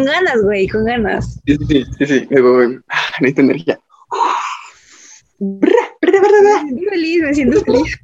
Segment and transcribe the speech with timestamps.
[0.00, 1.38] Con ganas, güey, con ganas.
[1.44, 2.28] Sí, sí, sí, sí.
[2.88, 3.78] Ah, necesito energía.
[5.38, 5.68] Me
[6.10, 7.98] siento feliz, me siento feliz.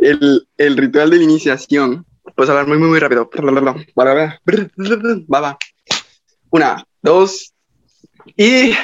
[0.00, 2.04] El, el ritual de la iniciación.
[2.34, 3.30] Puedes hablar muy, muy, muy rápido.
[5.32, 5.58] Va, va.
[6.50, 7.54] Una, dos
[8.36, 8.74] y.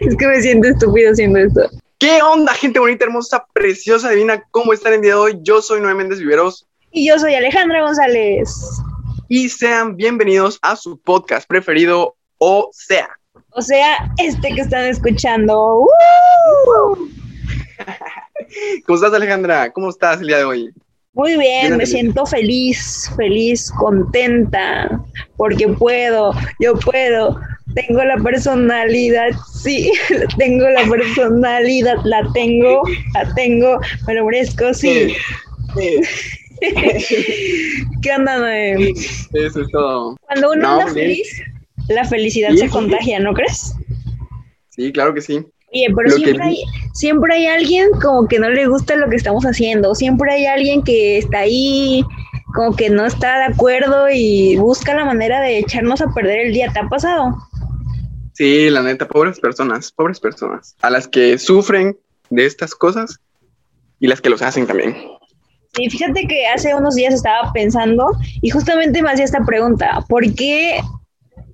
[0.00, 1.70] Es que me siento estúpido haciendo esto.
[1.98, 4.42] ¿Qué onda, gente bonita, hermosa, preciosa, divina?
[4.50, 5.38] ¿Cómo están el día de hoy?
[5.42, 6.66] Yo soy Noé Méndez Viveros
[6.96, 8.54] Y yo soy Alejandra González.
[9.28, 13.08] y sean bienvenidos a su podcast preferido, o sea.
[13.50, 15.80] O sea, este que están escuchando.
[15.80, 15.88] ¡Uh!
[18.86, 19.72] ¿Cómo estás, Alejandra?
[19.72, 20.70] ¿Cómo estás el día de hoy?
[21.14, 24.88] Muy bien, me siento feliz, feliz, contenta,
[25.36, 27.40] porque puedo, yo puedo,
[27.74, 29.90] tengo la personalidad, sí,
[30.38, 32.82] tengo la personalidad, la tengo,
[33.14, 35.16] la tengo, me lo merezco, sí.
[38.02, 38.54] ¿Qué onda?
[38.56, 40.16] Eso es todo.
[40.26, 41.28] Cuando uno No, anda feliz,
[41.88, 42.70] la felicidad Sí, se sí.
[42.70, 43.74] contagia, ¿no crees?
[44.70, 45.44] Sí, claro que sí.
[45.72, 46.56] Oye, pero Lo que siempre hay,
[46.92, 50.82] siempre hay alguien como que no le gusta lo que estamos haciendo, siempre hay alguien
[50.82, 52.04] que está ahí
[52.54, 56.52] como que no está de acuerdo y busca la manera de echarnos a perder el
[56.52, 56.70] día.
[56.72, 57.34] ¿Te ha pasado?
[58.34, 60.76] Sí, la neta, pobres personas, pobres personas.
[60.82, 61.96] A las que sufren
[62.30, 63.18] de estas cosas
[63.98, 64.94] y las que los hacen también.
[65.74, 68.06] Sí, fíjate que hace unos días estaba pensando
[68.42, 70.80] y justamente me hacía esta pregunta, ¿por qué,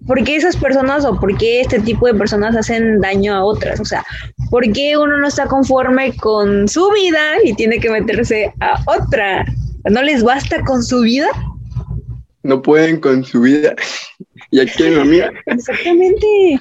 [0.07, 3.81] ¿por qué esas personas o por qué este tipo de personas hacen daño a otras?
[3.81, 4.05] O sea,
[4.51, 9.47] ¿por qué uno no está conforme con su vida y tiene que meterse a otra?
[9.89, 11.29] ¿No les basta con su vida?
[12.43, 13.75] No pueden con su vida.
[14.51, 15.33] y aquí hay una amiga.
[15.47, 16.61] Exactamente.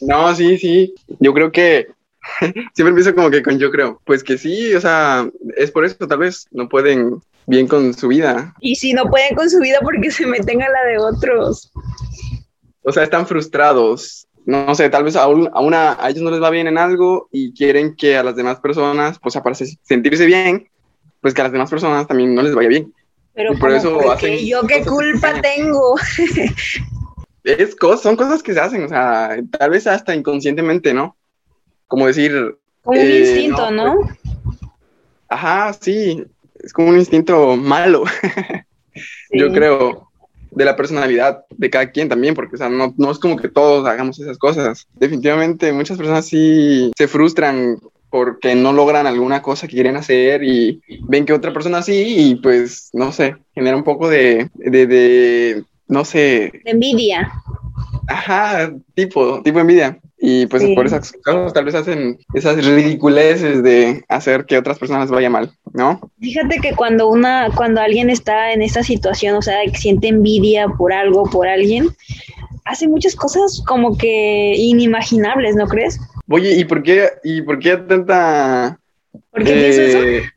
[0.00, 0.94] No, sí, sí.
[1.20, 1.88] Yo creo que
[2.74, 4.00] siempre empiezo como que con yo creo.
[4.04, 8.08] Pues que sí, o sea, es por eso tal vez no pueden bien con su
[8.08, 8.54] vida.
[8.60, 11.70] Y si no pueden con su vida porque se meten a la de otros.
[12.82, 14.26] O sea, están frustrados.
[14.44, 16.76] No sé, tal vez a, un- a una a ellos no les va bien en
[16.78, 20.68] algo y quieren que a las demás personas, pues para se- sentirse bien,
[21.20, 22.92] pues que a las demás personas también no les vaya bien.
[23.34, 25.94] Pero Y por eso ¿por hacen yo qué cosas culpa tengo.
[27.44, 31.16] Es cos- son cosas que se hacen, o sea, tal vez hasta inconscientemente, ¿no?
[31.92, 34.00] Como decir, Como un Eh, instinto, no, ¿no?
[35.28, 36.24] ajá, sí,
[36.64, 38.04] es como un instinto malo,
[39.30, 40.08] yo creo,
[40.52, 43.48] de la personalidad de cada quien también, porque, o sea, no, no es como que
[43.50, 44.86] todos hagamos esas cosas.
[44.94, 47.78] Definitivamente, muchas personas sí se frustran
[48.08, 52.34] porque no logran alguna cosa que quieren hacer y ven que otra persona sí y
[52.36, 57.30] pues, no sé, genera un poco de, de, de no sé, De envidia.
[58.08, 59.98] Ajá, tipo, tipo envidia.
[60.24, 60.74] Y pues Sí.
[60.76, 65.50] por esas cosas tal vez hacen esas ridiculeces de hacer que otras personas vaya mal,
[65.72, 66.00] ¿no?
[66.20, 70.68] Fíjate que cuando una, cuando alguien está en esta situación, o sea, que siente envidia
[70.68, 71.88] por algo, por alguien,
[72.64, 75.98] hace muchas cosas como que inimaginables, ¿no crees?
[76.28, 78.78] Oye, ¿y por qué, y por qué tanta...
[79.32, 80.28] ¿Por qué pienso eso?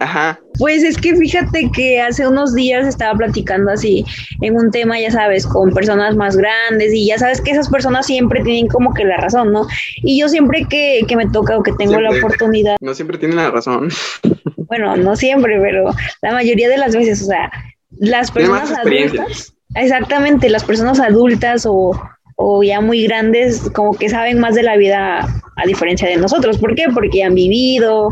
[0.00, 4.04] Ajá, Pues es que fíjate que hace unos días estaba platicando así
[4.40, 8.06] en un tema, ya sabes, con personas más grandes y ya sabes que esas personas
[8.06, 9.66] siempre tienen como que la razón, ¿no?
[9.96, 13.38] Y yo siempre que, que me toca o que tengo la oportunidad, no siempre tienen
[13.38, 13.88] la razón.
[14.56, 15.90] bueno, no siempre, pero
[16.22, 17.50] la mayoría de las veces, o sea,
[17.98, 22.00] las personas adultas, exactamente, las personas adultas o,
[22.40, 25.26] o ya muy grandes como que saben más de la vida
[25.56, 26.58] a diferencia de nosotros.
[26.58, 26.86] ¿Por qué?
[26.94, 28.10] Porque han vivido.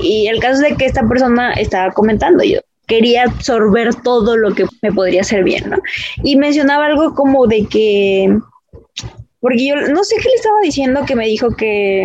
[0.00, 4.54] Y el caso es de que esta persona estaba comentando, yo quería absorber todo lo
[4.54, 5.78] que me podría hacer bien, ¿no?
[6.22, 8.38] Y mencionaba algo como de que,
[9.40, 12.04] porque yo no sé qué le estaba diciendo que me dijo que,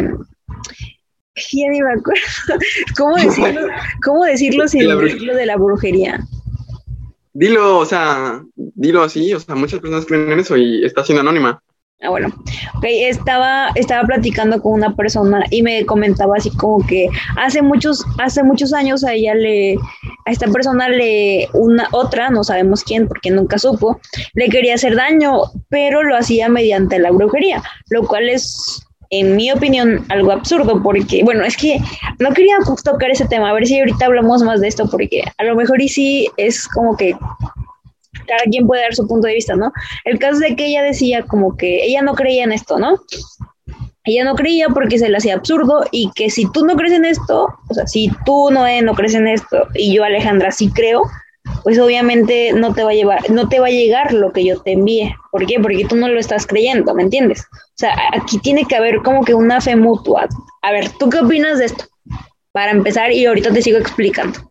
[1.52, 2.22] ya ni me acuerdo,
[2.98, 3.68] ¿cómo decirlo,
[4.04, 6.20] cómo decirlo sin decirlo de la brujería?
[7.34, 8.44] Dilo, o sea,
[8.82, 11.62] dilo así, o sea, muchas personas creen en eso y está siendo anónima.
[12.04, 12.30] Ah, bueno,
[12.78, 18.04] ok, estaba, estaba platicando con una persona y me comentaba así como que hace muchos,
[18.18, 19.76] hace muchos años a ella le,
[20.26, 24.02] a esta persona le, una, otra, no sabemos quién porque nunca supo,
[24.34, 28.82] le quería hacer daño, pero lo hacía mediante la brujería, lo cual es,
[29.12, 31.80] en mi opinión, algo absurdo porque, bueno, es que
[32.18, 35.44] no quería tocar ese tema, a ver si ahorita hablamos más de esto porque a
[35.44, 37.16] lo mejor y sí es como que
[38.28, 39.72] cada quien puede dar su punto de vista, ¿no?
[40.06, 43.00] El caso de que ella decía como que ella no creía en esto, ¿no?
[44.04, 47.06] Ella no creía porque se le hacía absurdo y que si tú no crees en
[47.06, 50.72] esto, o sea, si tú no, eh, no crees en esto y yo Alejandra sí
[50.72, 51.04] creo,
[51.64, 54.60] pues obviamente no te va a llevar, no te va a llegar lo que yo
[54.62, 55.14] te envíe.
[55.32, 55.60] ¿Por qué?
[55.60, 57.42] Porque tú no lo estás creyendo, ¿me entiendes?
[57.52, 60.28] O sea, aquí tiene que haber como que una fe mutua.
[60.62, 61.86] A ver, ¿tú qué opinas de esto?
[62.52, 64.51] Para empezar y ahorita te sigo explicando.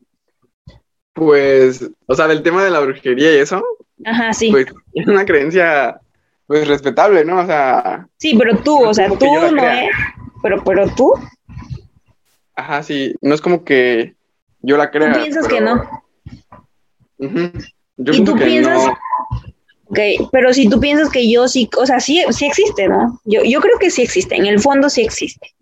[1.20, 3.62] Pues, o sea, del tema de la brujería y eso,
[4.06, 4.50] Ajá, sí.
[4.50, 6.00] pues es una creencia,
[6.46, 7.40] pues respetable, ¿no?
[7.40, 9.90] O sea, sí, pero tú, o sea, tú que no es.
[10.42, 11.12] Pero, pero tú,
[12.56, 14.14] ajá, sí, no es como que
[14.60, 15.12] yo la tú crea.
[15.12, 16.04] piensas que pero- no.
[17.18, 17.52] Ujú.
[17.98, 18.82] Yo ¿Y tú que piensas?
[18.86, 18.92] no.
[19.90, 19.98] Ok,
[20.32, 23.20] pero si tú piensas que yo sí, o sea, sí, sí existe, ¿no?
[23.26, 25.54] Yo, yo creo que sí existe, en el fondo sí existe.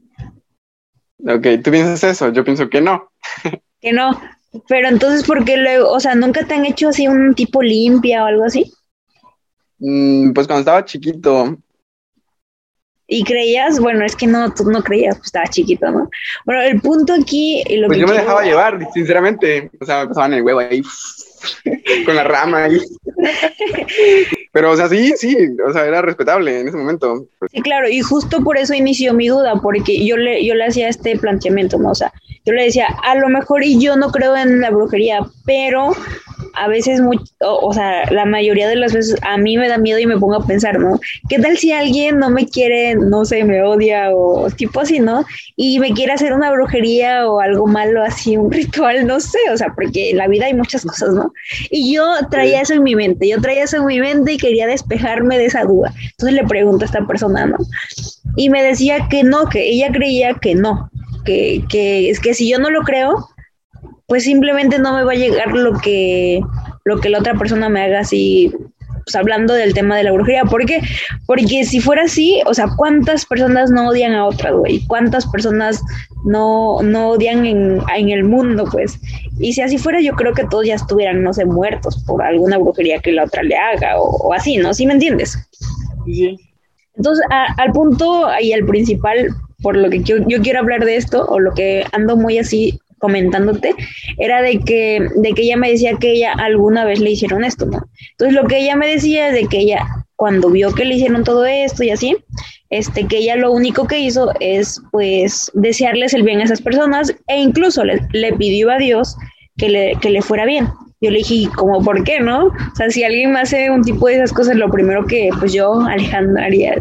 [1.27, 3.11] Ok, tú piensas eso, yo pienso que no.
[3.81, 4.11] Que no.
[4.69, 8.25] Pero entonces, ¿por qué luego, o sea, nunca te han hecho así un tipo limpia
[8.25, 8.73] o algo así?
[9.79, 11.57] Mm, pues cuando estaba chiquito,
[13.07, 16.11] Y creías, bueno, es que no, tú no creías, pues estabas chiquito, ¿no?
[16.45, 19.71] Bueno, el punto aquí, lo pues que yo me dejaba llevar, sinceramente.
[19.81, 20.83] O sea, me pasaban el huevo ahí,
[22.07, 22.81] con la rama ahí.
[24.53, 25.37] Pero, o sea, sí, sí,
[25.67, 27.27] o sea, era respetable en ese momento.
[27.53, 30.89] Sí, claro, y justo por eso inició mi duda, porque yo le, yo le hacía
[30.89, 31.91] este planteamiento, ¿no?
[31.91, 32.13] O sea,
[32.45, 35.93] yo le decía, a lo mejor y yo no creo en la brujería, pero
[36.55, 39.79] a veces, muy, o, o sea, la mayoría de las veces a mí me da
[39.79, 40.99] miedo y me pongo a pensar, ¿no?
[41.29, 45.25] ¿Qué tal si alguien no me quiere, no sé, me odia o tipo así, ¿no?
[45.57, 49.57] Y me quiere hacer una brujería o algo malo así, un ritual, no sé, o
[49.57, 51.33] sea, porque en la vida hay muchas cosas, ¿no?
[51.71, 54.67] Y yo traía eso en mi mente, yo traía eso en mi mente y quería
[54.67, 55.93] despejarme de esa duda.
[56.11, 57.57] Entonces le pregunto a esta persona, ¿no?
[58.37, 60.91] Y me decía que no, que ella creía que no,
[61.25, 63.29] que, que es que si yo no lo creo,
[64.09, 66.41] pues simplemente no me va a llegar lo que,
[66.85, 68.51] lo que la otra persona me haga así,
[69.05, 70.45] pues hablando del tema de la brujería.
[70.45, 70.81] ¿Por qué?
[71.27, 74.81] Porque si fuera así, o sea, ¿cuántas personas no odian a otras, güey?
[74.87, 75.83] ¿Cuántas personas
[76.25, 78.99] no, no odian en, en el mundo, pues?
[79.39, 82.57] Y si así fuera, yo creo que todos ya estuvieran, no sé, muertos por alguna
[82.57, 84.73] brujería que la otra le haga o, o así, ¿no?
[84.73, 85.39] ¿Sí me entiendes?
[86.07, 86.37] sí.
[86.97, 89.29] Entonces, a- al punto y al principal,
[89.63, 92.81] por lo que yo, yo quiero hablar de esto, o lo que ando muy así
[92.99, 93.75] comentándote,
[94.19, 97.67] era de que, de que ella me decía que ella alguna vez le hicieron esto,
[97.67, 97.89] ¿no?
[98.13, 99.87] Entonces, lo que ella me decía es de que ella,
[100.17, 102.17] cuando vio que le hicieron todo esto y así,
[102.71, 107.15] este, que ella lo único que hizo es, pues, desearles el bien a esas personas
[107.27, 109.17] e incluso le, le pidió a Dios
[109.57, 110.69] que le, que le fuera bien.
[111.01, 112.47] Yo le dije, ¿y cómo por qué, no?
[112.47, 115.53] O sea, si alguien me hace un tipo de esas cosas, lo primero que, pues
[115.53, 116.75] yo, Alejandra, haría,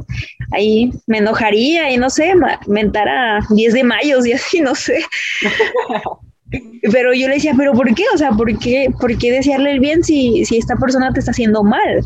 [0.52, 2.34] ahí me enojaría y no sé,
[2.68, 5.00] mentara 10 de mayo y así, no sé.
[6.92, 8.04] Pero yo le decía, ¿pero por qué?
[8.14, 11.32] O sea, ¿por qué, por qué desearle el bien si, si esta persona te está
[11.32, 12.02] haciendo mal?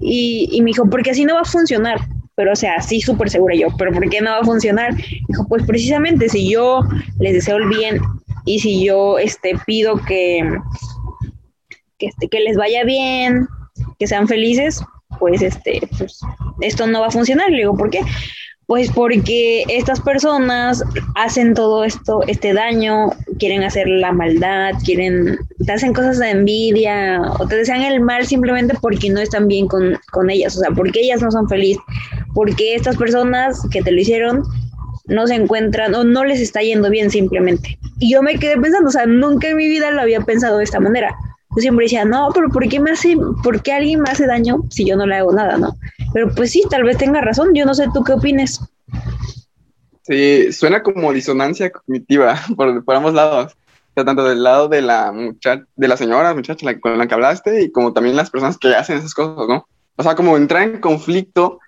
[0.00, 2.00] Y, y me dijo, porque así no va a funcionar.
[2.34, 4.94] Pero, o sea, sí, súper segura yo, ¿pero por qué no va a funcionar?
[5.28, 6.82] Dijo, pues precisamente si yo
[7.18, 8.00] les deseo el bien
[8.44, 10.48] y si yo este, pido que,
[11.98, 13.46] que, este, que les vaya bien,
[13.98, 14.80] que sean felices,
[15.18, 16.20] pues, este, pues
[16.60, 17.50] esto no va a funcionar.
[17.50, 18.00] Le digo, ¿por qué?
[18.66, 20.84] Pues porque estas personas
[21.14, 23.08] hacen todo esto, este daño,
[23.38, 28.26] quieren hacer la maldad, quieren, te hacen cosas de envidia o te desean el mal
[28.26, 31.82] simplemente porque no están bien con, con ellas, o sea, porque ellas no son felices,
[32.34, 34.42] porque estas personas que te lo hicieron
[35.06, 37.78] no se encuentran o no les está yendo bien simplemente.
[37.98, 40.64] Y yo me quedé pensando, o sea, nunca en mi vida lo había pensado de
[40.64, 41.16] esta manera.
[41.56, 44.64] Yo siempre decía, no, pero ¿por qué me hace, por qué alguien me hace daño
[44.70, 45.76] si yo no le hago nada, no?
[46.12, 48.60] Pero pues sí, tal vez tenga razón, yo no sé tú qué opines.
[50.02, 53.52] Sí, suena como disonancia cognitiva por, por ambos lados.
[53.52, 57.14] O sea, tanto del lado de la muchacha, de la señora, muchacha con la que
[57.14, 59.66] hablaste, y como también las personas que hacen esas cosas, ¿no?
[59.96, 61.58] O sea, como entrar en conflicto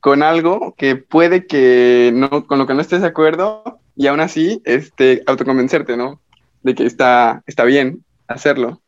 [0.00, 4.20] con algo que puede que no, con lo que no estés de acuerdo, y aún
[4.20, 6.20] así, este, autoconvencerte, ¿no?
[6.62, 8.80] De que está, está bien hacerlo.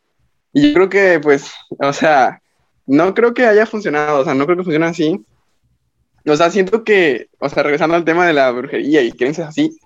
[0.52, 2.40] Y yo creo que, pues, o sea,
[2.86, 5.24] no creo que haya funcionado, o sea, no creo que funcione así.
[6.26, 9.78] O sea, siento que, o sea, regresando al tema de la brujería y creencias así,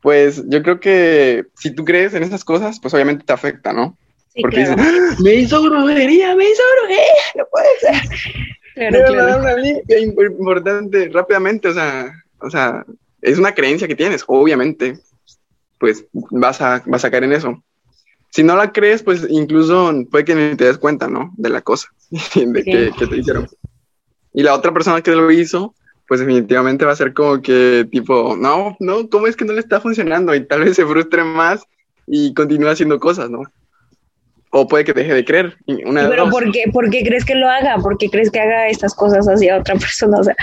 [0.00, 3.98] pues yo creo que si tú crees en esas cosas, pues obviamente te afecta, ¿no?
[4.32, 5.22] Sí, Porque claro, dices, "¡Ah!
[5.22, 7.94] me hizo brujería, me hizo brujería, no puede ser.
[8.74, 10.02] claro, Debe claro.
[10.02, 12.84] im- importante rápidamente, o sea, o sea,
[13.22, 14.98] es una creencia que tienes, obviamente,
[15.78, 17.62] pues vas a, vas a caer en eso.
[18.30, 21.32] Si no la crees, pues incluso puede que ni te des cuenta, ¿no?
[21.36, 23.48] De la cosa, de que, que te hicieron.
[24.32, 25.74] Y la otra persona que lo hizo,
[26.06, 29.60] pues definitivamente va a ser como que tipo, no, no, ¿cómo es que no le
[29.60, 30.34] está funcionando?
[30.34, 31.62] Y tal vez se frustre más
[32.06, 33.42] y continúe haciendo cosas, ¿no?
[34.50, 35.56] O puede que deje de creer.
[35.86, 36.30] Una de Pero.
[36.30, 37.78] ¿por qué, ¿por qué crees que lo haga?
[37.78, 40.18] ¿Por qué crees que haga estas cosas hacia otra persona?
[40.18, 40.36] O sea,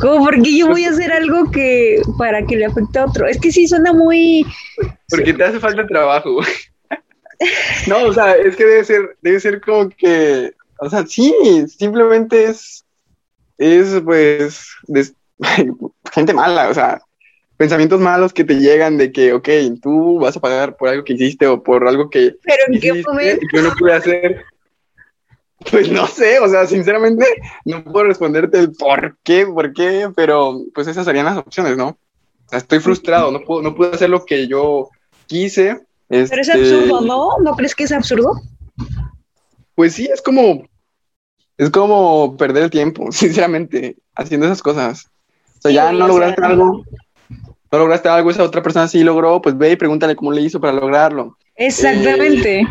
[0.00, 3.26] ¿cómo por qué yo voy a hacer algo que para que le afecte a otro?
[3.26, 4.46] Es que sí suena muy...
[5.08, 6.48] Porque te hace falta trabajo, güey.
[7.86, 11.34] No, o sea, es que debe ser, debe ser como que, o sea, sí,
[11.68, 12.84] simplemente es,
[13.58, 15.14] es pues, des-
[16.12, 17.00] gente mala, o sea,
[17.56, 19.48] pensamientos malos que te llegan de que, ok,
[19.82, 22.36] tú vas a pagar por algo que hiciste o por algo que...
[22.42, 23.46] Pero en qué momento...
[23.50, 24.44] Que no pude hacer.
[25.70, 27.24] Pues no sé, o sea, sinceramente
[27.64, 31.88] no puedo responderte el por qué, por qué, pero pues esas serían las opciones, ¿no?
[31.88, 34.90] O sea, estoy frustrado, no puedo, no puedo hacer lo que yo
[35.26, 35.80] quise.
[36.08, 37.38] Pero es este absurdo, ¿no?
[37.38, 38.40] ¿No crees que es absurdo?
[39.74, 40.66] Pues sí, es como,
[41.58, 45.10] es como perder el tiempo, sinceramente, haciendo esas cosas.
[45.58, 46.84] O sea, ya no lograste algo,
[47.72, 50.60] no lograste algo, esa otra persona sí logró, pues ve y pregúntale cómo le hizo
[50.60, 51.36] para lograrlo.
[51.56, 52.60] Exactamente.
[52.60, 52.66] Eh,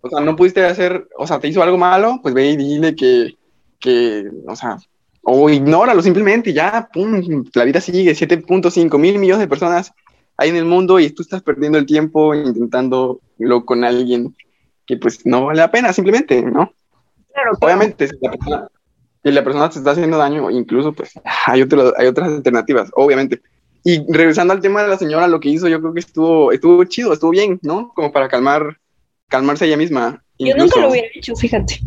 [0.00, 2.94] o sea, no pudiste hacer, o sea, te hizo algo malo, pues ve y dile
[2.94, 3.34] que,
[3.80, 4.76] que o sea,
[5.22, 9.92] o ignóralo simplemente y ya, pum, la vida sigue, 7.5 mil millones de personas
[10.38, 13.20] hay en el mundo y tú estás perdiendo el tiempo intentándolo
[13.66, 14.34] con alguien
[14.86, 16.72] que pues no vale la pena simplemente, ¿no?
[17.34, 18.68] Claro, Obviamente, si la, persona,
[19.22, 21.12] si la persona te está haciendo daño, incluso pues
[21.46, 21.62] hay,
[21.96, 23.42] hay otras alternativas, obviamente.
[23.84, 26.82] Y regresando al tema de la señora, lo que hizo, yo creo que estuvo, estuvo
[26.84, 27.92] chido, estuvo bien, ¿no?
[27.94, 28.78] Como para calmar,
[29.28, 30.22] calmarse ella misma.
[30.38, 31.80] Yo nunca lo hubiera hecho, fíjate.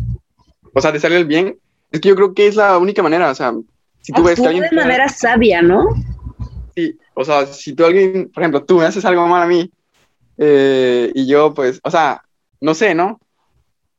[0.74, 1.58] O sea, de salir el bien.
[1.90, 3.52] Es que yo creo que es la única manera, o sea,
[4.00, 4.64] si tú ves que alguien...
[4.70, 5.86] de manera sabia, ¿no?
[6.74, 9.70] Sí, o sea, si tú alguien, por ejemplo, tú me haces algo mal a mí,
[10.38, 12.22] eh, y yo, pues, o sea,
[12.60, 13.20] no sé, ¿no?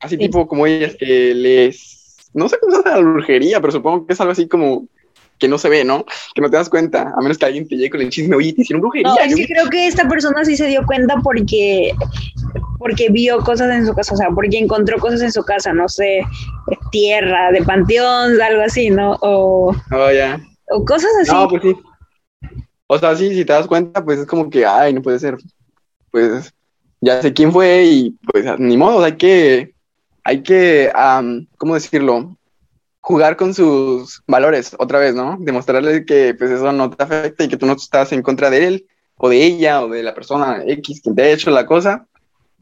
[0.00, 4.06] Así tipo como ellas que les, no sé cómo se hace la brujería, pero supongo
[4.06, 4.86] que es algo así como
[5.38, 6.04] que no se ve, ¿no?
[6.34, 8.52] Que no te das cuenta, a menos que alguien te llegue con el chisme, oye,
[8.52, 9.08] te hicieron brujería.
[9.08, 11.92] No, es que creo que esta persona sí se dio cuenta porque,
[12.78, 15.88] porque vio cosas en su casa, o sea, porque encontró cosas en su casa, no
[15.88, 16.22] sé,
[16.90, 19.16] tierra, de panteón, algo así, ¿no?
[19.22, 20.40] O, oh, ya.
[20.70, 21.32] o cosas así.
[21.32, 21.76] No, pues sí.
[22.86, 25.36] O sea, sí, si te das cuenta, pues es como que, ay, no puede ser.
[26.10, 26.52] Pues
[27.00, 29.74] ya sé quién fue y pues ni modo, hay que,
[30.22, 30.92] hay que,
[31.58, 32.36] ¿cómo decirlo?
[33.04, 35.36] jugar con sus valores otra vez, ¿no?
[35.38, 38.66] Demostrarle que pues eso no te afecta y que tú no estás en contra de
[38.66, 38.86] él
[39.16, 42.06] o de ella o de la persona X que te ha hecho la cosa.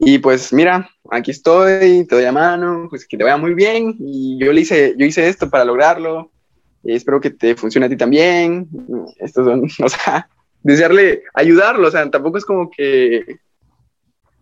[0.00, 3.94] Y pues mira, aquí estoy, te doy la mano, pues que te vaya muy bien
[4.00, 6.31] y yo le hice, yo hice esto para lograrlo.
[6.84, 8.68] Y espero que te funcione a ti también.
[9.18, 10.28] Estos son, o sea,
[10.62, 13.38] desearle ayudarlo, o sea, tampoco es como que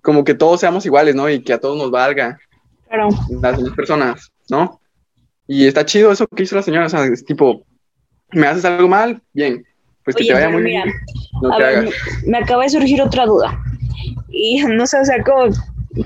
[0.02, 1.28] como que todos seamos iguales, ¿no?
[1.28, 2.38] Y que a todos nos valga.
[2.88, 3.08] Claro.
[3.42, 4.80] Las demás personas, ¿no?
[5.46, 7.64] Y está chido eso que hizo la señora, o sea, es tipo,
[8.32, 9.66] me haces algo mal, bien,
[10.04, 10.90] pues que te vaya muy bien.
[11.42, 11.84] No te hagas.
[12.24, 13.60] Me, me acaba de surgir otra duda.
[14.28, 15.52] Y no sé, o sea, como,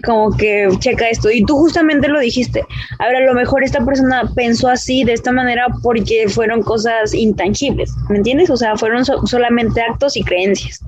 [0.04, 1.30] como que checa esto.
[1.30, 2.64] Y tú justamente lo dijiste.
[2.98, 7.14] A ver, a lo mejor esta persona pensó así, de esta manera, porque fueron cosas
[7.14, 8.50] intangibles, ¿me entiendes?
[8.50, 10.80] O sea, fueron solamente actos y creencias.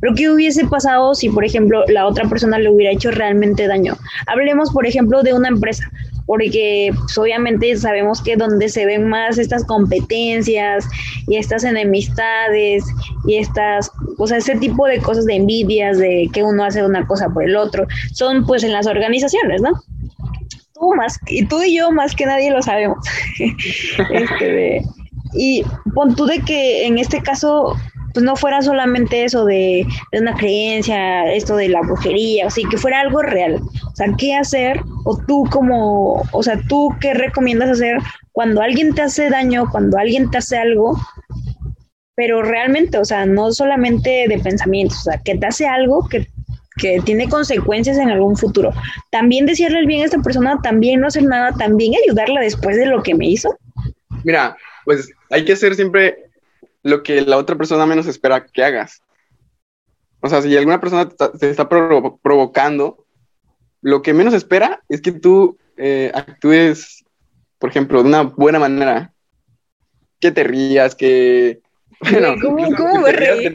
[0.00, 3.96] Pero ¿qué hubiese pasado si, por ejemplo, la otra persona le hubiera hecho realmente daño?
[4.26, 5.90] Hablemos, por ejemplo, de una empresa
[6.30, 10.86] porque pues, obviamente sabemos que donde se ven más estas competencias
[11.26, 12.84] y estas enemistades
[13.26, 13.90] y estas,
[14.20, 17.42] o sea, ese tipo de cosas de envidias, de que uno hace una cosa por
[17.42, 19.70] el otro, son pues en las organizaciones, ¿no?
[20.74, 22.98] Tú más, y tú y yo más que nadie lo sabemos.
[24.12, 24.82] este,
[25.34, 27.74] y pon tú de que en este caso
[28.12, 32.76] pues no fuera solamente eso de, una creencia, esto de la brujería, o sea, que
[32.76, 33.60] fuera algo real.
[33.86, 34.80] O sea, ¿qué hacer?
[35.04, 37.98] O tú como, o sea, tú qué recomiendas hacer
[38.32, 40.98] cuando alguien te hace daño, cuando alguien te hace algo,
[42.14, 46.28] pero realmente, o sea, no solamente de pensamientos, o sea, que te hace algo que,
[46.76, 48.72] que tiene consecuencias en algún futuro.
[49.10, 52.86] También decirle el bien a esta persona, también no hacer nada, también ayudarla después de
[52.86, 53.56] lo que me hizo.
[54.24, 56.30] Mira, pues hay que hacer siempre
[56.82, 59.02] lo que la otra persona menos espera que hagas.
[60.20, 63.06] O sea, si alguna persona te está, provocando,
[63.80, 67.04] lo que menos espera es que tú eh, actúes,
[67.58, 69.12] por ejemplo, de una buena manera.
[70.18, 71.60] Que te rías, que...
[72.00, 73.54] Bueno, ¿Cómo, me reí?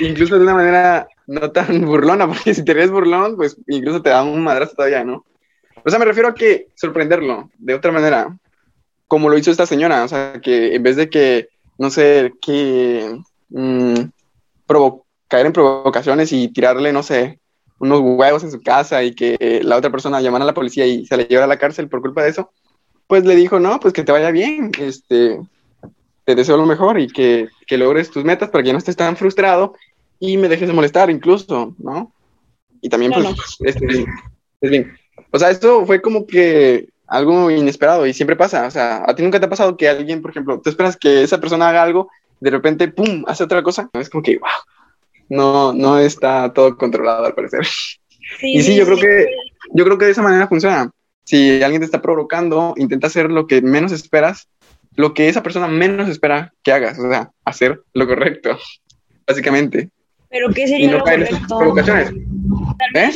[0.00, 4.10] incluso de una manera no tan burlona, porque si te ríes burlón, pues incluso te
[4.10, 5.24] da un madrazo todavía, ¿no?
[5.84, 8.36] O sea, me refiero a que sorprenderlo de otra manera,
[9.06, 11.48] como lo hizo esta señora, o sea, que en vez de que
[11.78, 13.18] no sé, que
[13.50, 13.94] mm,
[15.28, 17.40] caer en provocaciones y tirarle, no sé,
[17.78, 21.06] unos huevos en su casa y que la otra persona llamara a la policía y
[21.06, 22.52] se le llevara a la cárcel por culpa de eso,
[23.06, 25.40] pues le dijo, no, pues que te vaya bien, este,
[26.24, 29.74] te deseo lo mejor y que, logres tus metas para que no estés tan frustrado
[30.20, 32.12] y me dejes de molestar incluso, ¿no?
[32.80, 34.04] Y también, pues, este,
[34.60, 34.96] es bien.
[35.30, 38.66] O sea, esto fue como que algo inesperado y siempre pasa.
[38.66, 41.22] O sea, ¿a ti nunca te ha pasado que alguien, por ejemplo, tú esperas que
[41.22, 42.10] esa persona haga algo,
[42.40, 43.88] de repente, ¡pum!, hace otra cosa?
[43.94, 44.48] Es como que, wow,
[45.28, 47.66] no, no está todo controlado al parecer.
[48.42, 49.26] y sí, yo creo que,
[49.72, 50.90] yo creo que de esa manera funciona.
[51.24, 54.48] Si alguien te está provocando, intenta hacer lo que menos esperas
[54.96, 58.58] lo que esa persona menos espera que hagas, o sea, hacer lo correcto,
[59.26, 59.90] básicamente.
[60.30, 61.60] Pero ¿qué sería lo correcto?
[62.94, 63.10] ¿Eh?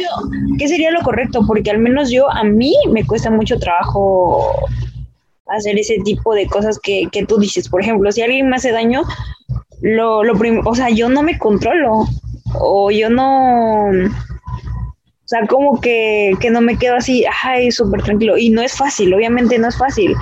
[0.59, 1.41] ¿Qué sería lo correcto?
[1.47, 4.53] Porque al menos yo, a mí me cuesta mucho trabajo
[5.47, 7.71] hacer ese tipo de cosas que, que tú dices.
[7.71, 9.03] Por ejemplo, si alguien me hace daño,
[9.81, 10.35] lo, lo
[10.67, 12.07] o sea, yo no me controlo.
[12.61, 13.87] O yo no.
[13.87, 18.37] O sea, como que, que no me quedo así, ay, súper tranquilo.
[18.37, 20.15] Y no es fácil, obviamente no es fácil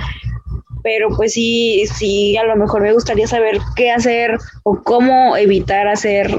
[0.85, 5.87] pero pues sí, sí, a lo mejor me gustaría saber qué hacer o cómo evitar
[5.87, 6.29] hacer,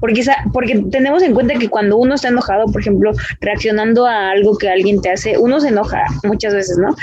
[0.00, 0.22] porque,
[0.52, 4.68] porque tenemos en cuenta que cuando uno está enojado, por ejemplo, reaccionando a algo que
[4.68, 6.94] alguien te hace, uno se enoja muchas veces, ¿no?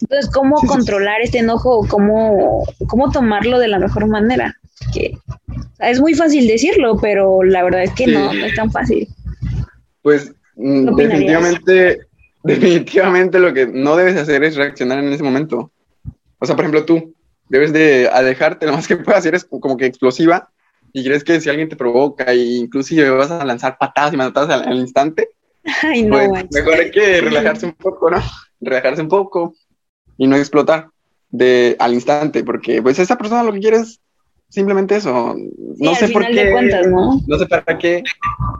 [0.00, 4.54] Entonces, ¿cómo controlar este enojo o cómo, cómo tomarlo de la mejor manera?
[4.94, 5.18] Que,
[5.80, 9.08] es muy fácil decirlo, pero la verdad es que no, no es tan fácil.
[10.02, 12.06] Pues mm, definitivamente
[12.42, 15.72] definitivamente lo que no debes hacer es reaccionar en ese momento.
[16.38, 17.14] O sea, por ejemplo, tú
[17.48, 20.50] debes de alejarte lo más que puedas, si eres como que explosiva
[20.92, 24.66] y crees que si alguien te provoca e inclusive vas a lanzar patadas y matadas
[24.66, 25.28] al, instante,
[25.82, 28.20] Ay, no, pues, mejor hay que relajarse un poco, ¿no?
[28.60, 29.54] Relajarse un poco
[30.18, 30.88] y no explotar
[31.30, 34.00] de, al instante, porque pues esa persona lo que quiere es
[34.48, 35.34] simplemente eso.
[35.78, 36.52] no sé por qué,
[36.90, 37.20] ¿no?
[37.26, 37.38] ¿no?
[37.38, 38.02] sé para qué,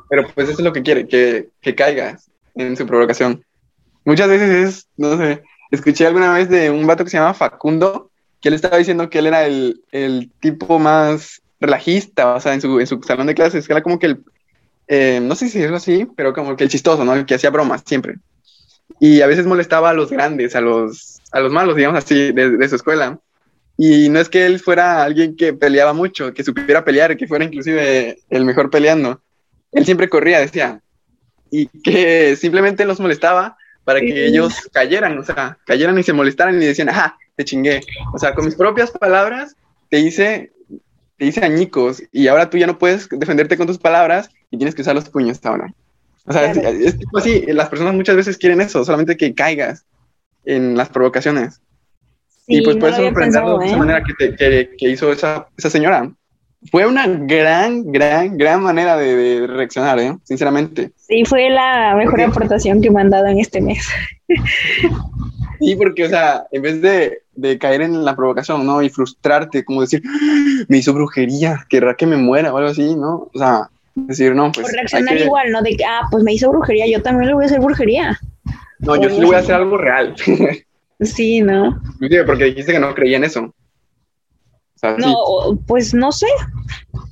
[0.09, 3.45] pero pues eso es lo que quiere, que, que caigas en su provocación.
[4.05, 8.11] Muchas veces es, no sé, escuché alguna vez de un vato que se llama Facundo,
[8.41, 12.61] que él estaba diciendo que él era el, el tipo más relajista, o sea, en
[12.61, 14.25] su, en su salón de clases, que era como que el,
[14.89, 17.15] eh, no sé si es así, pero como que el chistoso, ¿no?
[17.15, 18.17] El que hacía bromas siempre.
[18.99, 22.51] Y a veces molestaba a los grandes, a los, a los malos, digamos así, de,
[22.51, 23.19] de su escuela.
[23.79, 27.45] Y no es que él fuera alguien que peleaba mucho, que supiera pelear, que fuera
[27.45, 29.23] inclusive el mejor peleando.
[29.73, 30.81] Él siempre corría, decía.
[31.51, 36.61] Y que simplemente los molestaba para que ellos cayeran, o sea, cayeran y se molestaran
[36.63, 37.81] y decían, ajá, te chingué.
[38.13, 39.57] O sea, con mis propias palabras
[39.89, 40.53] te hice,
[41.17, 44.75] te hice añicos y ahora tú ya no puedes defenderte con tus palabras y tienes
[44.75, 45.73] que usar los puños ahora.
[46.25, 49.85] O sea, es, tipo así, las personas muchas veces quieren eso, solamente que caigas
[50.45, 51.61] en las provocaciones.
[52.47, 53.79] y pues puedes sorprenderlo de esa ¿eh?
[53.79, 56.13] manera que, que, que hizo esa, esa señora
[56.71, 60.17] fue una gran, gran, gran manera de, reaccionar, ¿eh?
[60.23, 60.93] Sinceramente.
[60.97, 63.87] Sí, fue la mejor aportación que me han dado en este mes.
[65.61, 68.83] sí, porque, o sea, en vez de, de, caer en la provocación, ¿no?
[68.83, 72.95] Y frustrarte, como decir, ah, me hizo brujería, querrá que me muera o algo así,
[72.95, 73.29] ¿no?
[73.35, 74.73] O sea, decir, no, pues.
[74.73, 75.63] Reaccionar igual, ¿no?
[75.63, 78.19] De que, ah, pues me hizo brujería, yo también le voy a hacer brujería.
[78.79, 80.15] No, yo sí le voy a hacer algo real.
[81.01, 81.81] sí, ¿no?
[82.27, 83.53] Porque dijiste que no creía en eso
[84.83, 86.27] no, pues no sé.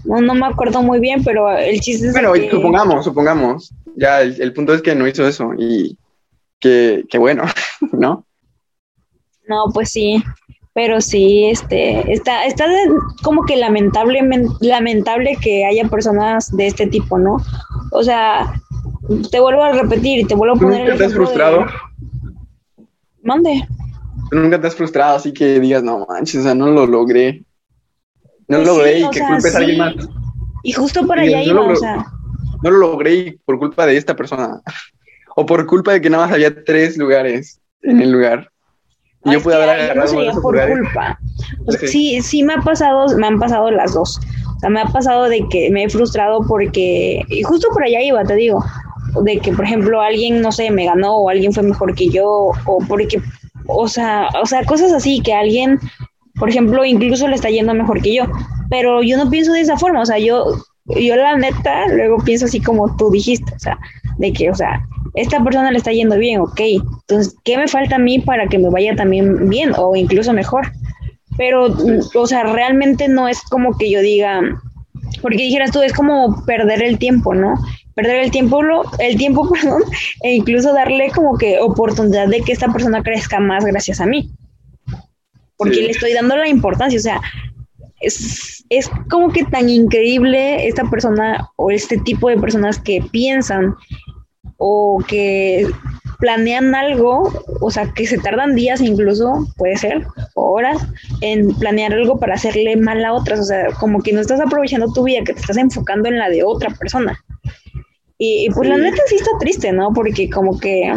[0.05, 2.13] No, no me acuerdo muy bien, pero el chiste es.
[2.13, 3.75] Bueno, supongamos, supongamos.
[3.97, 5.97] Ya, el, punto es que no hizo eso y
[6.59, 7.45] que, bueno,
[7.93, 8.27] ¿no?
[9.49, 10.23] No, pues sí.
[10.73, 12.65] Pero sí, este, está, está
[13.23, 17.39] como que lamentable que haya personas de este tipo, ¿no?
[17.91, 18.55] O sea,
[19.31, 20.83] te vuelvo a repetir y te vuelvo a poner.
[20.83, 21.67] ¿Nunca te has frustrado?
[23.23, 23.67] Mande.
[24.31, 27.45] nunca te has frustrado así que digas, no manches, o sea, no lo logré.
[28.51, 29.95] No lo logré y que culpes a alguien más.
[30.65, 32.05] Y justo por allá iba, o sea.
[32.63, 34.61] No lo logré por culpa de esta persona.
[35.37, 38.51] o por culpa de que nada más había tres lugares en el lugar.
[39.25, 41.19] Y yo pude haber agarrado no por culpa.
[41.87, 44.19] sí, sí me ha pasado, me han pasado las dos.
[44.57, 48.03] O sea, me ha pasado de que me he frustrado porque, y justo por allá
[48.03, 48.65] iba, te digo,
[49.23, 52.53] de que, por ejemplo, alguien, no sé, me ganó o alguien fue mejor que yo,
[52.67, 53.23] o porque,
[53.67, 55.79] o sea, o sea, cosas así, que alguien
[56.41, 58.25] por ejemplo, incluso le está yendo mejor que yo,
[58.71, 62.47] pero yo no pienso de esa forma, o sea, yo, yo la neta, luego pienso
[62.47, 63.79] así como tú dijiste, o sea,
[64.17, 64.83] de que, o sea,
[65.15, 66.61] esta persona le está yendo bien, ok,
[67.01, 70.73] entonces, ¿qué me falta a mí para que me vaya también bien o incluso mejor?
[71.37, 71.77] Pero,
[72.15, 74.41] o sea, realmente no es como que yo diga,
[75.21, 77.55] porque dijeras tú, es como perder el tiempo, ¿no?
[77.95, 78.61] Perder el tiempo,
[78.99, 79.83] el tiempo, perdón,
[80.23, 84.31] e incluso darle como que oportunidad de que esta persona crezca más gracias a mí
[85.61, 87.21] porque le estoy dando la importancia, o sea,
[88.01, 93.77] es, es como que tan increíble esta persona o este tipo de personas que piensan
[94.57, 95.69] o que
[96.19, 100.79] planean algo, o sea, que se tardan días incluso, puede ser, o horas,
[101.21, 104.91] en planear algo para hacerle mal a otras, o sea, como que no estás aprovechando
[104.95, 107.23] tu vida, que te estás enfocando en la de otra persona.
[108.17, 109.93] Y, pues la neta sí está triste, ¿no?
[109.93, 110.91] Porque como que,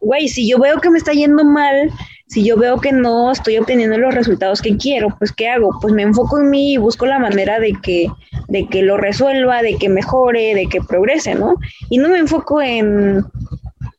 [0.00, 1.90] güey, si yo veo que me está yendo mal,
[2.28, 5.78] si yo veo que no estoy obteniendo los resultados que quiero, pues ¿qué hago?
[5.80, 8.08] Pues me enfoco en mí y busco la manera de que,
[8.48, 11.54] de que lo resuelva, de que mejore, de que progrese, ¿no?
[11.88, 13.24] Y no me enfoco en,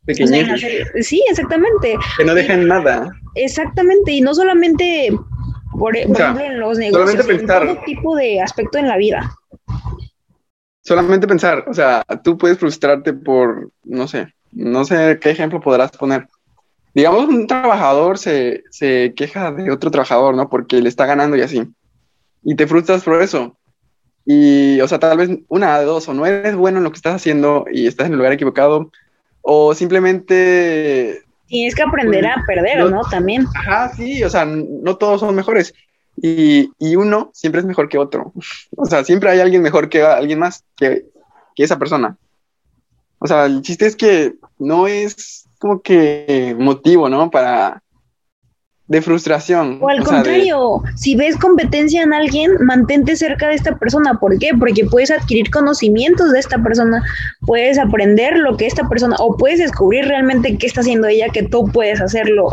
[0.05, 0.61] pequeños.
[1.01, 1.97] sí, exactamente.
[2.17, 3.11] Que no dejan nada.
[3.33, 5.11] Exactamente, y no solamente,
[5.71, 9.35] por, ejemplo, en los negocios, en todo tipo de aspecto en la vida.
[10.83, 15.91] Solamente pensar, o sea, tú puedes frustrarte por, no sé, no sé qué ejemplo podrás
[15.91, 16.27] poner.
[16.93, 20.49] Digamos, un trabajador se, se queja de otro trabajador, ¿no?
[20.49, 21.63] Porque le está ganando y así.
[22.43, 23.57] Y te frustras por eso.
[24.25, 26.97] Y, o sea, tal vez una de dos, o no eres bueno en lo que
[26.97, 28.91] estás haciendo y estás en el lugar equivocado,
[29.41, 31.23] o simplemente...
[31.47, 33.01] Tienes que aprender a perder, ¿no?
[33.09, 33.47] También.
[33.55, 35.73] Ajá, sí, o sea, no todos son mejores.
[36.21, 38.33] Y, y, uno siempre es mejor que otro.
[38.75, 41.05] O sea, siempre hay alguien mejor que alguien más que,
[41.55, 42.17] que esa persona.
[43.19, 47.29] O sea, el chiste es que no es como que motivo, ¿no?
[47.29, 47.83] Para,
[48.89, 49.77] de frustración.
[49.81, 54.15] O al contrario, si ves competencia en alguien, mantente cerca de esta persona.
[54.19, 54.49] ¿Por qué?
[54.57, 57.03] Porque puedes adquirir conocimientos de esta persona,
[57.45, 61.43] puedes aprender lo que esta persona, o puedes descubrir realmente qué está haciendo ella, que
[61.43, 62.47] tú puedes hacerlo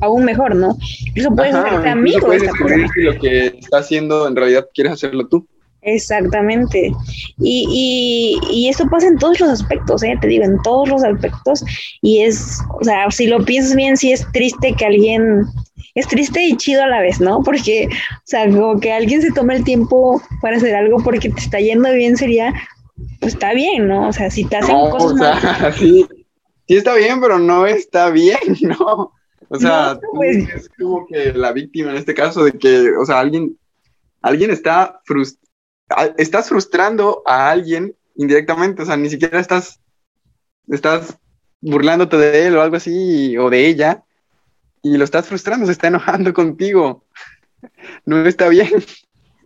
[0.00, 0.76] aún mejor, ¿no?
[1.14, 2.26] Eso puedes hacerte amigo.
[2.26, 5.46] Puedes descubrir si lo que está haciendo en realidad quieres hacerlo tú.
[5.82, 6.92] Exactamente.
[7.38, 10.16] Y, y, y, esto pasa en todos los aspectos, ¿eh?
[10.20, 11.64] te digo, en todos los aspectos.
[12.02, 15.44] Y es, o sea, si lo piensas bien, sí es triste que alguien,
[15.94, 17.42] es triste y chido a la vez, ¿no?
[17.42, 21.40] Porque, o sea, como que alguien se tome el tiempo para hacer algo porque te
[21.40, 22.52] está yendo bien sería,
[23.20, 24.08] pues está bien, ¿no?
[24.08, 26.06] O sea, si te hacen cosas o sí,
[26.68, 29.12] sí está bien, pero no está bien, ¿no?
[29.52, 33.18] O sea, pues es como que la víctima en este caso de que, o sea,
[33.18, 33.58] alguien,
[34.22, 35.40] alguien está frustrado
[36.16, 39.80] estás frustrando a alguien indirectamente, o sea, ni siquiera estás,
[40.68, 41.18] estás
[41.60, 44.04] burlándote de él o algo así, o de ella,
[44.82, 47.04] y lo estás frustrando, se está enojando contigo.
[48.04, 48.70] No está bien.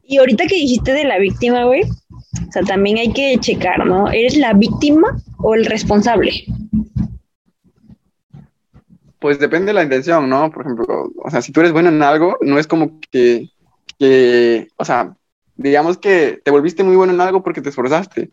[0.05, 4.11] Y ahorita que dijiste de la víctima, güey, o sea, también hay que checar, ¿no?
[4.11, 6.45] ¿Eres la víctima o el responsable?
[9.19, 10.51] Pues depende de la intención, ¿no?
[10.51, 13.49] Por ejemplo, o sea, si tú eres bueno en algo, no es como que,
[13.99, 15.17] que o sea,
[15.57, 18.31] digamos que te volviste muy bueno en algo porque te esforzaste.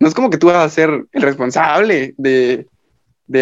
[0.00, 2.66] No es como que tú vas a ser el responsable de,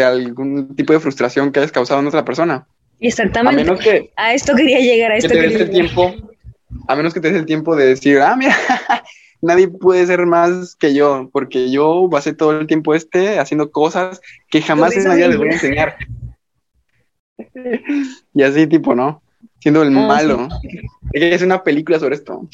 [0.04, 2.66] algún tipo de frustración que hayas causado en otra persona.
[3.00, 3.62] Exactamente.
[3.62, 6.14] A, menos que, a esto quería llegar, a esto que te el tiempo,
[6.86, 8.54] A menos que te des el tiempo de decir, ah, mira,
[9.40, 14.20] nadie puede ser más que yo, porque yo pasé todo el tiempo este haciendo cosas
[14.50, 15.96] que jamás en la vida les voy a enseñar.
[18.34, 19.22] y así tipo, ¿no?
[19.60, 20.48] Siendo el ah, malo.
[21.12, 22.48] Es una película sobre esto.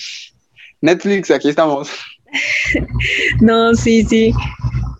[0.81, 1.91] Netflix, aquí estamos.
[3.41, 4.33] no, sí, sí.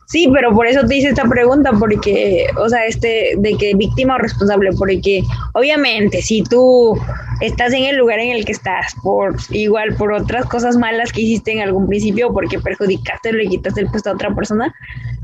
[0.09, 4.15] Sí, pero por eso te hice esta pregunta, porque, o sea, este, de que víctima
[4.15, 6.97] o responsable, porque obviamente si tú
[7.41, 11.23] estás en el lugar en el que estás, por igual por otras cosas malas que
[11.23, 14.73] hiciste en algún principio, porque perjudicaste o le quitaste el puesto a otra persona,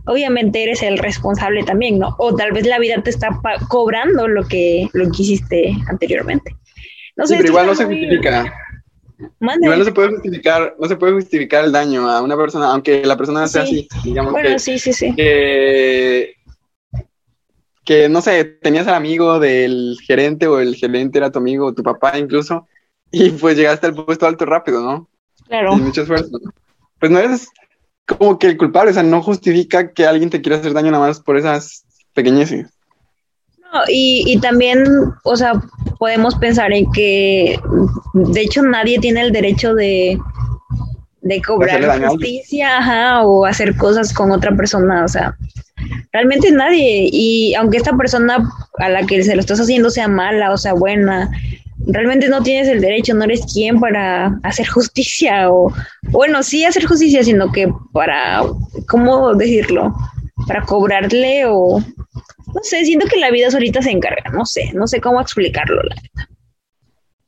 [0.06, 2.16] obviamente eres el responsable también, ¿no?
[2.18, 3.28] O tal vez la vida te está
[3.68, 6.56] cobrando lo que, lo que hiciste anteriormente.
[7.14, 8.52] No sé, pero igual no se justifica.
[9.40, 13.04] Igual no se puede justificar, no se puede justificar el daño a una persona, aunque
[13.04, 15.14] la persona sea así, digamos bueno, sí, sí, sí.
[15.14, 16.34] Que,
[17.84, 21.74] que, no sé, tenías al amigo del gerente o el gerente era tu amigo o
[21.74, 22.66] tu papá incluso,
[23.10, 25.08] y pues llegaste al puesto alto rápido, ¿no?
[25.46, 25.74] Claro.
[25.74, 26.38] Sin mucho esfuerzo.
[26.98, 27.48] Pues no eres
[28.06, 31.06] como que el culpable, o sea, no justifica que alguien te quiera hacer daño nada
[31.06, 32.70] más por esas pequeñeces
[33.88, 34.84] y, y también,
[35.24, 35.62] o sea,
[35.98, 37.58] podemos pensar en que,
[38.14, 40.18] de hecho, nadie tiene el derecho de,
[41.22, 45.36] de cobrar justicia o hacer cosas con otra persona, o sea,
[46.12, 47.08] realmente nadie.
[47.12, 48.38] Y aunque esta persona
[48.78, 51.30] a la que se lo estás haciendo sea mala o sea buena,
[51.86, 55.72] realmente no tienes el derecho, no eres quien para hacer justicia o,
[56.10, 58.42] bueno, sí hacer justicia, sino que para,
[58.88, 59.94] ¿cómo decirlo?
[60.46, 61.82] Para cobrarle o
[62.62, 65.94] sé, siento que la vida solita se encarga, no sé, no sé cómo explicarlo, la
[65.94, 66.28] verdad.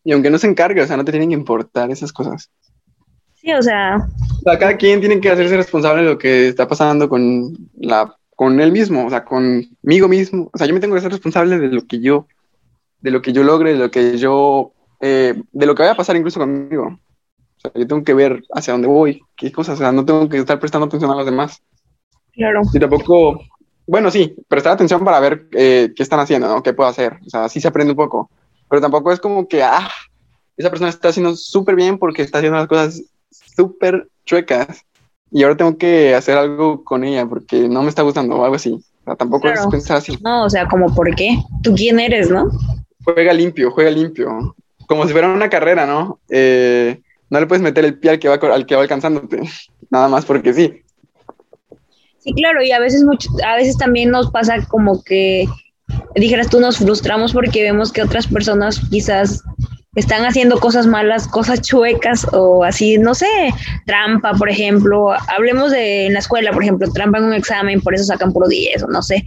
[0.05, 2.51] Y aunque no se encargue, o sea, no te tienen que importar esas cosas.
[3.35, 3.97] Sí, o sea.
[3.97, 8.15] O sea, cada quien tiene que hacerse responsable de lo que está pasando con la,
[8.37, 10.51] con él mismo, o sea, conmigo mismo.
[10.53, 12.27] O sea, yo me tengo que ser responsable de lo que yo,
[13.01, 15.97] de lo que yo logre, de lo que yo, eh, de lo que vaya a
[15.97, 16.99] pasar incluso conmigo.
[17.57, 20.29] O sea, yo tengo que ver hacia dónde voy, qué cosas, o sea, no tengo
[20.29, 21.63] que estar prestando atención a los demás.
[22.33, 22.63] Claro.
[22.73, 23.41] Y tampoco,
[23.87, 26.63] bueno, sí, prestar atención para ver eh, qué están haciendo, ¿no?
[26.63, 27.19] ¿Qué puedo hacer?
[27.27, 28.31] O sea, sí se aprende un poco.
[28.69, 29.89] Pero tampoco es como que, ah,
[30.57, 34.85] esa persona está haciendo súper bien porque está haciendo las cosas súper chuecas
[35.31, 38.57] y ahora tengo que hacer algo con ella porque no me está gustando o algo
[38.57, 38.73] así.
[38.73, 40.17] O sea, tampoco es pensar así.
[40.23, 41.37] No, o sea, como por qué.
[41.63, 42.49] ¿Tú quién eres, no?
[43.05, 44.55] Juega limpio, juega limpio.
[44.87, 46.21] Como si fuera una carrera, ¿no?
[46.31, 49.43] Eh, no le puedes meter el pie al que va, al que va alcanzándote.
[49.91, 50.84] Nada más porque sí.
[52.25, 55.47] Sí, claro, y a veces mucho, a veces también nos pasa como que
[56.15, 59.43] dijeras tú nos frustramos porque vemos que otras personas quizás
[59.95, 63.29] están haciendo cosas malas, cosas chuecas o así, no sé,
[63.85, 65.13] trampa, por ejemplo.
[65.29, 68.49] Hablemos de en la escuela, por ejemplo, trampa en un examen, por eso sacan puro
[68.49, 69.23] 10 o no sé.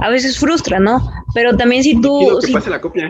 [0.00, 1.12] A veces frustra, ¿no?
[1.34, 2.40] Pero también si tú...
[2.44, 3.08] que pase la copia.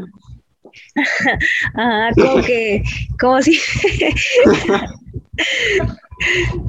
[1.75, 2.83] Ajá, como que,
[3.19, 3.59] como si...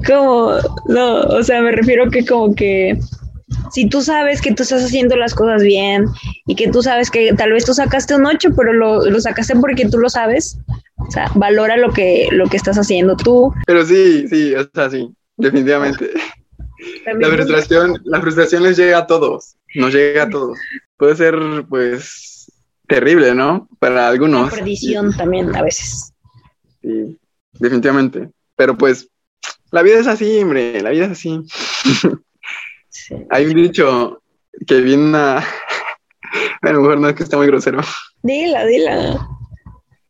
[0.06, 0.56] como,
[0.88, 2.98] no, o sea, me refiero que como que
[3.72, 6.06] si tú sabes que tú estás haciendo las cosas bien
[6.46, 9.56] y que tú sabes que tal vez tú sacaste un 8, pero lo, lo sacaste
[9.56, 10.58] porque tú lo sabes,
[10.96, 13.52] o sea, valora lo que, lo que estás haciendo tú.
[13.66, 16.10] Pero sí, sí, es así, definitivamente.
[17.04, 20.58] la frustración, la frustración les llega a todos, nos llega a todos.
[20.96, 21.36] Puede ser,
[21.68, 22.50] pues,
[22.86, 23.68] terrible, ¿no?
[23.78, 24.50] Para algunos.
[24.50, 26.12] La perdición también, a veces.
[26.82, 27.18] Sí,
[27.58, 28.30] definitivamente.
[28.56, 29.08] Pero pues,
[29.74, 31.40] la vida es así, hombre, la vida es así.
[33.30, 34.22] Hay un dicho
[34.68, 35.38] que viene a...
[36.62, 37.80] a lo mejor no es que está muy grosero.
[38.22, 39.28] Dila, dila.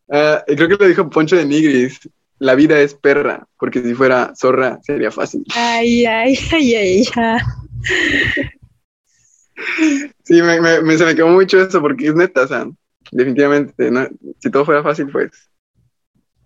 [0.09, 1.99] Uh, creo que lo dijo Poncho de Nigris.
[2.41, 5.43] La vida es perra, porque si fuera zorra sería fácil.
[5.55, 7.05] Ay, ay, ay, ay.
[10.25, 12.67] Sí, me, me, se me quedó mucho eso, porque es neta, o sea,
[13.13, 14.07] definitivamente, ¿no?
[14.41, 15.31] si todo fuera fácil, pues,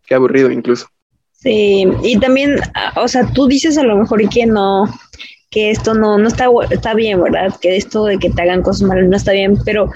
[0.06, 0.88] qué aburrido incluso.
[1.40, 2.56] Sí, y también,
[2.96, 4.86] o sea, tú dices a lo mejor que no,
[5.50, 7.54] que esto no, no está, está bien, ¿verdad?
[7.60, 9.88] Que esto de que te hagan cosas malas no está bien, pero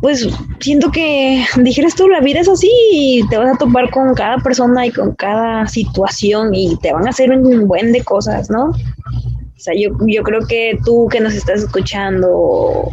[0.00, 0.28] pues
[0.60, 4.38] siento que dijeras tú, la vida es así y te vas a topar con cada
[4.38, 8.66] persona y con cada situación y te van a hacer un buen de cosas, ¿no?
[8.66, 12.88] O sea, yo, yo creo que tú que nos estás escuchando,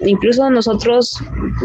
[0.00, 1.18] incluso nosotros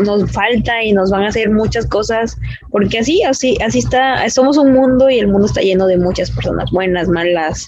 [0.03, 2.37] nos falta y nos van a hacer muchas cosas,
[2.69, 6.31] porque así, así, así está, somos un mundo y el mundo está lleno de muchas
[6.31, 7.67] personas buenas, malas,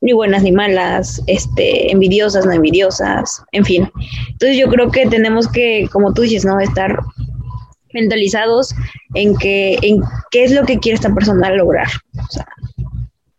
[0.00, 3.90] ni buenas ni malas, este, envidiosas, no envidiosas, en fin.
[4.30, 6.58] Entonces yo creo que tenemos que, como tú dices, ¿no?
[6.60, 6.98] Estar
[7.92, 8.74] mentalizados
[9.14, 10.00] en que, en
[10.30, 11.88] qué es lo que quiere esta persona lograr.
[12.18, 12.46] O sea,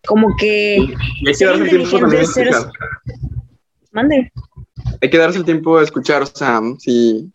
[0.08, 0.78] como que...
[1.26, 2.50] hay que tiempo también ser...
[3.92, 4.32] Mande.
[5.02, 7.32] Hay que darse el tiempo de escuchar, o sea, si...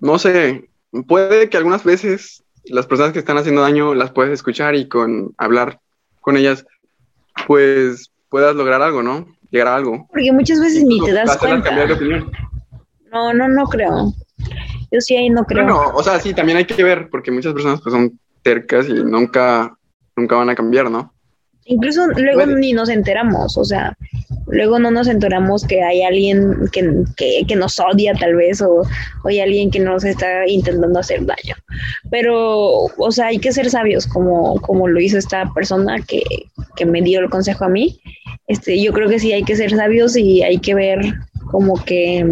[0.00, 0.68] No sé,
[1.06, 5.34] puede que algunas veces las personas que están haciendo daño las puedes escuchar y con
[5.38, 5.80] hablar
[6.20, 6.66] con ellas,
[7.46, 9.26] pues puedas lograr algo, ¿no?
[9.50, 10.06] Llegar a algo.
[10.10, 11.70] Porque muchas veces ni te das cuenta.
[13.12, 14.12] No, no, no creo.
[14.90, 15.64] Yo sí ahí no creo.
[15.64, 18.92] Bueno, o sea, sí, también hay que ver, porque muchas personas pues son tercas y
[18.92, 19.76] nunca,
[20.16, 21.13] nunca van a cambiar, ¿no?
[21.66, 23.96] Incluso luego ni nos enteramos, o sea,
[24.46, 28.82] luego no nos enteramos que hay alguien que, nos odia tal vez o,
[29.24, 31.54] hay alguien que nos está intentando hacer daño.
[32.10, 36.22] Pero, o sea, hay que ser sabios como, como lo hizo esta persona que,
[36.76, 37.98] que me dio el consejo a mí.
[38.46, 41.00] Este, yo creo que sí hay que ser sabios y hay que ver
[41.50, 42.26] como que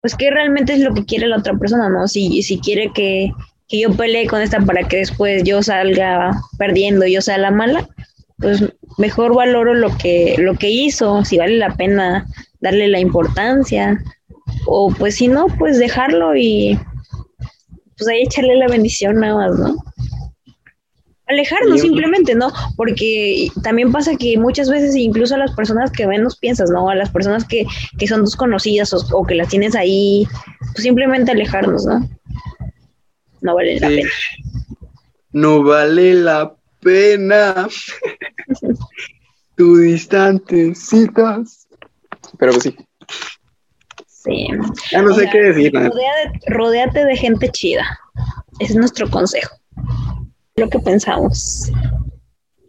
[0.00, 2.08] pues qué realmente es lo que quiere la otra persona, ¿no?
[2.08, 3.32] Si, si quiere que,
[3.72, 7.50] que yo pelee con esta para que después yo salga perdiendo y yo sea la
[7.50, 7.88] mala,
[8.36, 8.62] pues
[8.98, 12.26] mejor valoro lo que, lo que hizo, si vale la pena
[12.60, 13.98] darle la importancia,
[14.66, 16.78] o pues si no, pues dejarlo y
[17.96, 19.76] pues ahí echarle la bendición nada más, ¿no?
[21.28, 22.52] Alejarnos simplemente, ¿no?
[22.76, 26.90] Porque también pasa que muchas veces incluso a las personas que menos piensas, ¿no?
[26.90, 27.64] A las personas que,
[27.98, 30.26] que son desconocidas o, o que las tienes ahí,
[30.74, 32.06] pues simplemente alejarnos, ¿no?
[33.42, 34.10] No vale la pena.
[35.32, 37.68] No vale la pena.
[39.56, 41.66] tu distante citas.
[42.38, 42.76] Pero pues sí.
[44.06, 44.46] Sí.
[44.92, 45.72] Ya no sé qué decir.
[46.46, 47.84] Rodéate, de gente chida.
[48.60, 49.56] Ese es nuestro consejo.
[50.56, 51.70] Lo que pensamos.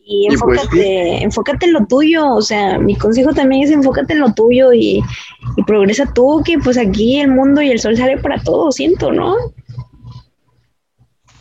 [0.06, 4.20] Y, pues enfócate, enfócate en lo tuyo, o sea, mi consejo también es enfócate en
[4.20, 5.02] lo tuyo y,
[5.56, 9.14] y progresa tú, que pues aquí el mundo y el sol sale para todos, siento,
[9.14, 9.38] ¿no?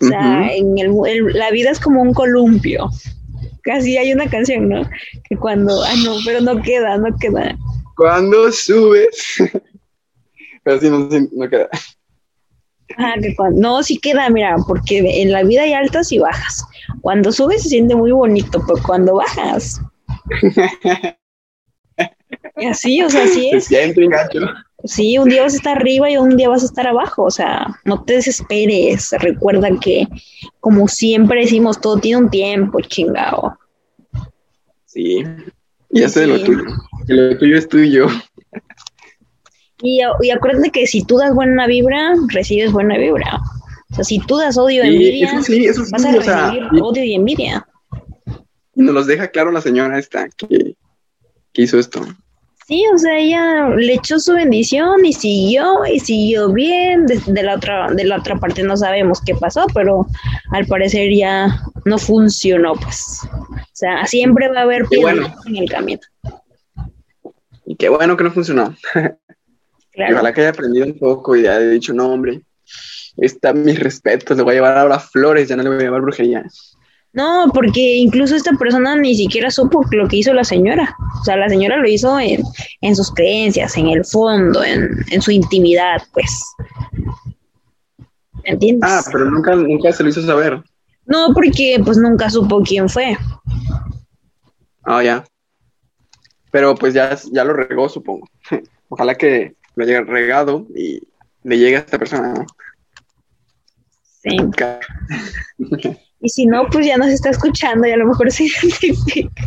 [0.02, 0.92] O sea, en el,
[1.32, 2.90] la vida es como un columpio.
[3.62, 4.82] Casi hay una canción, ¿no?
[5.28, 7.56] Que cuando, ah, no, pero no queda, no queda.
[7.96, 9.36] Cuando subes.
[10.64, 11.68] pero sí, no, no queda.
[12.98, 16.64] Ah, que cuando, no, sí queda, mira, porque en la vida hay altas y bajas.
[17.00, 19.80] Cuando subes se siente muy bonito, pero cuando bajas.
[22.56, 23.66] y así, o sea, así es.
[23.66, 24.40] Se siente engacho.
[24.84, 27.30] Sí, un día vas a estar arriba y un día vas a estar abajo, o
[27.30, 30.08] sea, no te desesperes, recuerda que
[30.60, 33.58] como siempre decimos, todo tiene un tiempo, chingado.
[34.86, 35.24] Sí,
[35.90, 36.64] ya sé lo tuyo,
[37.06, 38.06] lo tuyo es tuyo.
[39.82, 43.40] Y, y acuérdate que si tú das buena vibra, recibes buena vibra.
[43.90, 45.34] O sea, si tú das odio y envidia,
[45.90, 47.66] vas a recibir odio y envidia.
[48.74, 50.76] Y nos los deja claro la señora esta, que
[51.52, 52.00] que hizo esto.
[52.72, 57.04] Sí, o sea, ella le echó su bendición y siguió y siguió bien.
[57.04, 60.06] De, la otra de la otra parte no sabemos qué pasó, pero
[60.52, 61.54] al parecer ya
[61.84, 63.18] no funcionó, pues.
[63.30, 65.34] O sea, siempre va a haber bueno.
[65.44, 66.00] en el camino.
[67.66, 68.74] Y qué bueno que no funcionó.
[69.94, 70.14] Claro.
[70.14, 72.40] ojalá que haya aprendido un poco y haya dicho, no, hombre,
[73.18, 76.00] está mis respetos, le voy a llevar ahora flores, ya no le voy a llevar
[76.00, 76.46] brujería.
[77.14, 80.96] No, porque incluso esta persona ni siquiera supo lo que hizo la señora.
[81.20, 82.42] O sea, la señora lo hizo en,
[82.80, 86.42] en sus creencias, en el fondo, en, en su intimidad, pues.
[88.44, 88.90] ¿Entiendes?
[88.90, 90.62] Ah, pero nunca, nunca se lo hizo saber.
[91.04, 93.16] No, porque pues nunca supo quién fue.
[94.84, 95.24] Ah, ya.
[96.50, 98.26] Pero pues ya, ya lo regó, supongo.
[98.88, 101.02] Ojalá que lo haya regado y
[101.42, 102.46] le llegue a esta persona.
[104.22, 104.36] Sí.
[106.22, 109.44] Y si no, pues ya nos está escuchando y a lo mejor se identifica.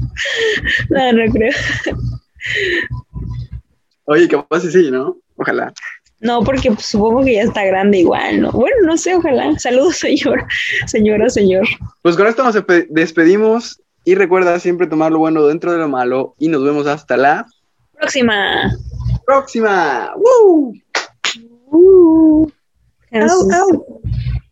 [0.90, 1.54] No, no creo.
[4.06, 5.18] Oye, capaz sí, ¿no?
[5.38, 5.74] Ojalá.
[6.20, 8.52] No, porque pues, supongo que ya está grande igual, ¿no?
[8.52, 9.58] Bueno, no sé, ojalá.
[9.60, 10.46] Saludos, señor,
[10.86, 11.66] señora, señor.
[12.02, 12.56] Pues con esto nos
[12.90, 17.18] despedimos y recuerda siempre tomar lo bueno dentro de lo malo y nos vemos hasta
[17.18, 17.46] la
[17.98, 18.72] próxima.
[19.26, 20.14] Próxima.
[20.16, 20.74] ¡Woo!
[21.72, 22.48] ¡Uh!
[23.12, 24.02] Au, au.